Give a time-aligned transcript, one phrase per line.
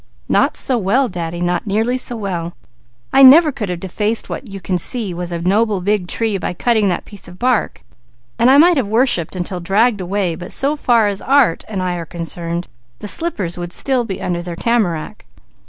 [0.27, 1.41] "Not so well, Daddy!
[1.41, 2.55] Not nearly so well.
[3.13, 6.55] I never could have defaced what you can see was a noble big tree by
[6.55, 7.83] cutting that piece of bark,
[8.37, 11.97] while I might have worshipped until dragged away, but so far as art and I
[11.97, 12.67] are concerned,
[12.97, 15.23] the slippers would still be under their tamarack."